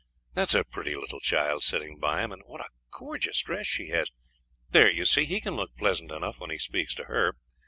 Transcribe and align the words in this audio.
That 0.33 0.47
is 0.49 0.55
a 0.55 0.63
pretty 0.63 0.95
little 0.95 1.19
child 1.19 1.61
sitting 1.61 1.99
by 1.99 2.23
him, 2.23 2.31
and 2.31 2.41
what 2.47 2.61
a 2.61 2.69
gorgeous 2.89 3.39
dress 3.43 3.67
she 3.67 3.89
has! 3.89 4.09
There, 4.71 4.89
you 4.89 5.05
see, 5.05 5.25
he 5.25 5.39
can 5.39 5.55
look 5.55 5.77
pleasant 5.77 6.11
enough 6.11 6.39
when 6.39 6.49
he 6.49 6.57
speaks 6.57 6.95
to 6.95 7.03
her. 7.03 7.35